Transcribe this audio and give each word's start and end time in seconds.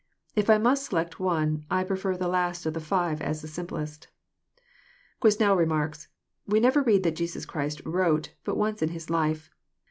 If 0.35 0.49
I 0.49 0.57
must 0.57 0.83
select 0.87 1.19
one, 1.19 1.63
I 1.69 1.83
prefer 1.83 2.17
the 2.17 2.27
last 2.27 2.65
of 2.65 2.73
the 2.73 2.83
Ave, 2.95 3.23
as 3.23 3.43
the 3.43 3.47
simplest. 3.47 4.07
Qnesnel 5.21 5.55
remarks:" 5.55 6.07
We 6.47 6.59
never 6.59 6.81
read 6.81 7.03
that 7.03 7.15
Jesus 7.15 7.45
Christ 7.45 7.83
torote 7.83 8.29
but 8.43 8.57
once 8.57 8.81
in 8.81 8.89
His 8.89 9.11
life. 9.11 9.51